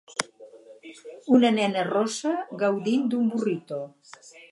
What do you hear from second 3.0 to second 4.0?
d'un burrito